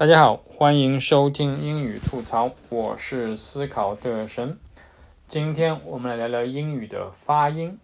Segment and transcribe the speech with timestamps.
[0.00, 4.58] 大家好，欢迎收听英语吐槽，我是思考的神。
[5.28, 7.78] 今天我们来聊聊英语的发音。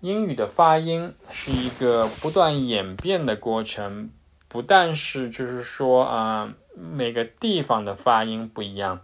[0.00, 4.10] 英语的发音是一个不断演变的过程，
[4.48, 9.00] 不但是就是说啊，每个地方的发音不一样，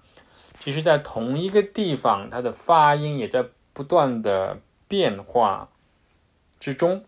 [0.61, 5.71] 其实在同一个地方，它的发音也在不断的变化
[6.61, 7.03] 之中。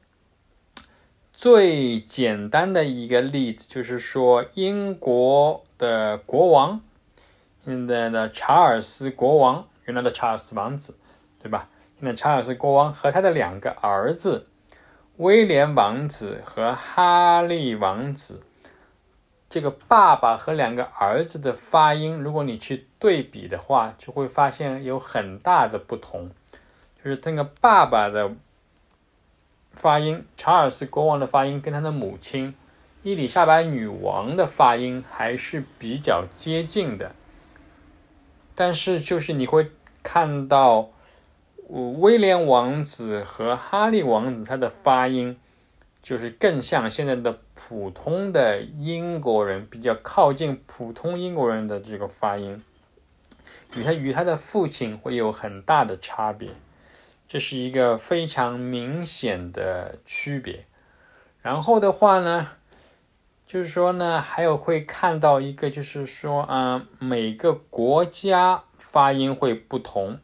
[1.40, 6.80] 最简单的一个例子就是说，英国的国王，
[7.64, 10.96] 现在的查尔斯国王，原来的查尔斯王子，
[11.40, 11.68] 对吧？
[12.00, 14.48] 现在查尔斯国王和他的两个儿子，
[15.18, 18.42] 威廉王子和哈利王子，
[19.48, 26.28] 这个爸爸和两个儿子的发音，如果你去对比的话，就会发现有很大的不同，
[26.96, 28.32] 就是那个爸爸的。
[29.72, 32.54] 发音，查尔斯国王的发音跟他的母亲
[33.02, 37.14] 伊丽莎白女王的发音还是比较接近的，
[38.54, 39.70] 但是就是你会
[40.02, 40.90] 看到
[41.98, 45.38] 威廉王子和哈利王子他的发音
[46.02, 52.62] 就是更像现在的普通的英国人，比较靠近普通英国人的这个发音，
[53.76, 56.48] 与他与他的父亲会有很大的差别。
[57.28, 60.64] 这是一个非常明显的区别。
[61.42, 62.52] 然后的话呢，
[63.46, 70.18] 就是说呢，还有会看到一个，就是说啊，每个国家发音会不同，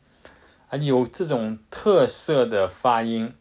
[0.70, 3.34] 啊，有这种特色的发音。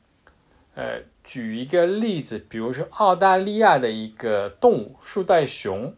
[0.76, 5.96] 呃，举一个例子，比如说澳大利亚的一个动物树袋熊，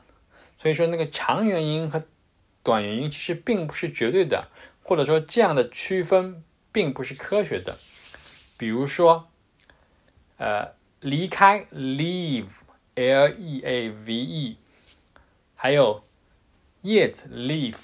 [0.58, 2.02] 所以说，那个长元音和
[2.64, 4.48] 短元音其实并不是绝对的，
[4.82, 6.42] 或者说这样的区分
[6.72, 7.78] 并不是科学的。
[8.58, 9.28] 比如说，
[10.38, 14.56] 呃，离开 leave，l e a v e，
[15.54, 16.02] 还有
[16.82, 17.76] 叶子 leaf。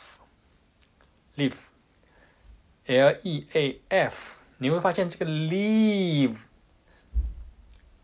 [1.37, 6.37] Leaf，l e a f，你会发现这个 leave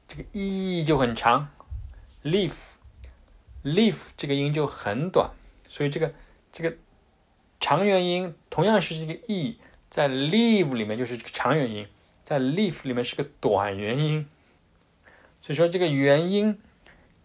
[0.06, 1.50] 这个 e 就很长
[2.24, 5.30] ，leaf，leaf 这个音就很短，
[5.68, 6.14] 所以这个
[6.50, 6.76] 这个
[7.60, 9.58] 长元音同样是这个 e，
[9.90, 11.86] 在 leave 里面就是这个长元音，
[12.24, 14.26] 在 leaf 里面是个短元音，
[15.40, 16.58] 所以说这个元音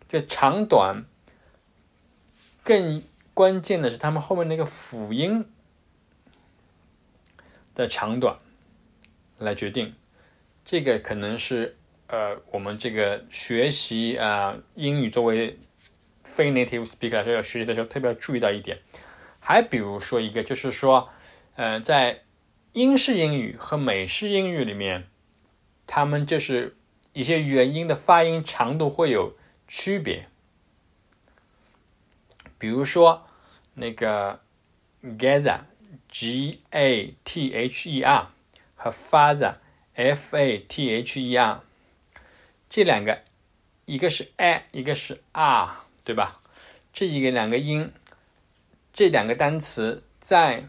[0.07, 1.05] 这长短
[2.61, 3.01] 更
[3.33, 5.45] 关键的是它们后面那个辅音。
[7.75, 8.37] 的长短
[9.39, 9.95] 来决定，
[10.63, 11.75] 这个可能是
[12.07, 15.57] 呃，我们这个学习啊英语作为
[16.23, 18.79] 非 native speaker 来说要学习的时候特别要注意到一点。
[19.39, 21.09] 还比如说一个，就是说，
[21.55, 22.23] 呃，在
[22.73, 25.07] 英式英语和美式英语里面，
[25.87, 26.77] 他们就是
[27.13, 29.35] 一些元音的发音长度会有
[29.67, 30.27] 区别。
[32.57, 33.27] 比如说
[33.73, 34.39] 那个
[35.03, 35.61] gather。
[36.09, 38.27] G A T H E R
[38.75, 39.55] 和 father
[39.93, 41.61] F A T H E R
[42.69, 43.21] 这两个
[43.85, 46.41] 一个是 a，一个是 r，对吧？
[46.91, 47.91] 这一个两个音，
[48.91, 50.65] 这两个单词在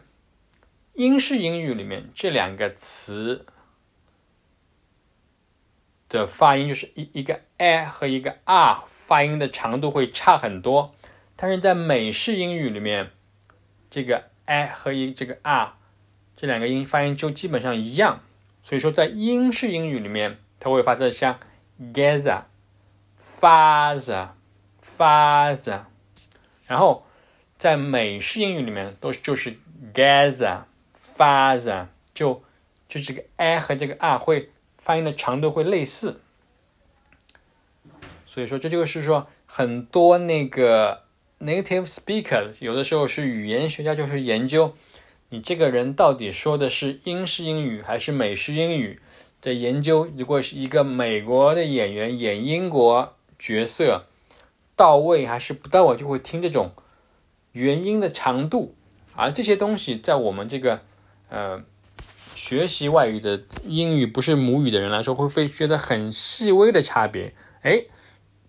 [0.95, 3.47] 英式英语里面，这两个词
[6.09, 10.95] 的发音就是一一个 a 和一个 r，发音的长度会差很多。
[11.37, 13.11] 但是在美式英语里面，
[13.91, 15.75] 这个 a 和一这个 r
[16.37, 18.21] 这两个音发音就基本上一样。
[18.63, 21.39] 所以说，在英式英语里面，它会发成像
[21.93, 22.45] gather、
[23.41, 24.31] father、
[24.83, 25.83] father。
[26.67, 27.07] 然后
[27.59, 29.57] 在美式英语里面，都是就是
[29.93, 30.63] gather、
[31.17, 32.43] father，就
[32.89, 36.21] 就这个 a 和这个 r 会发音的长度会类似。
[38.27, 41.04] 所以说，这就是说很多那个
[41.45, 44.75] native speaker 有的时候是语言学家，就是研究。
[45.31, 49.01] 你这个人到底说的是英式英语还是美式英语？
[49.41, 54.07] 在研究，如果是一个美国的演员演英国角色，
[54.75, 56.73] 到位还是不到位，就会听这种
[57.53, 58.75] 元音的长度。
[59.15, 60.81] 而这些东西，在我们这个
[61.29, 61.63] 呃
[62.35, 67.35] 学习外语的英语不是母语的人来说，会会觉得很细微的差别。
[67.63, 67.85] 哎，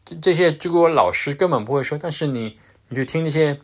[0.06, 2.58] 这这些如果老师根本不会说，但是你
[2.90, 3.60] 你去听那些。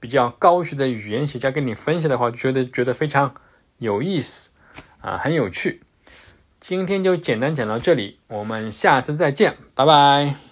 [0.00, 3.32] 比较高级的语言学家跟你分析的话，觉得觉得非常
[3.78, 4.50] 有意思
[5.00, 5.80] 啊，很有趣。
[6.58, 10.51] 今天就简单讲到这里，我们下次再见，拜拜。